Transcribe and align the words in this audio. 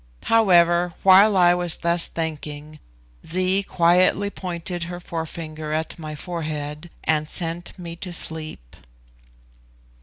However, 0.23 0.95
while 1.03 1.37
I 1.37 1.53
was 1.53 1.77
thus 1.77 2.07
thinking, 2.07 2.79
Zee 3.23 3.61
quietly 3.61 4.31
pointed 4.31 4.85
her 4.85 4.99
forefinger 4.99 5.73
at 5.73 5.99
my 5.99 6.15
forehead, 6.15 6.89
and 7.03 7.29
sent 7.29 7.77
me 7.77 7.95
to 7.97 8.11
sleep. 8.11 8.75